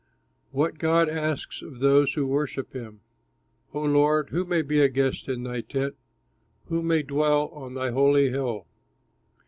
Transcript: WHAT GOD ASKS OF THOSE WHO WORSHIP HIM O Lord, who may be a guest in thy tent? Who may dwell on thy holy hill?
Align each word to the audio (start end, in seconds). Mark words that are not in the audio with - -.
WHAT 0.49 0.79
GOD 0.79 1.09
ASKS 1.09 1.61
OF 1.61 1.77
THOSE 1.79 2.13
WHO 2.15 2.25
WORSHIP 2.25 2.73
HIM 2.73 3.01
O 3.71 3.81
Lord, 3.83 4.31
who 4.31 4.45
may 4.45 4.63
be 4.63 4.81
a 4.81 4.89
guest 4.89 5.29
in 5.29 5.43
thy 5.43 5.61
tent? 5.61 5.95
Who 6.69 6.81
may 6.81 7.03
dwell 7.03 7.49
on 7.49 7.75
thy 7.75 7.91
holy 7.91 8.31
hill? 8.31 8.65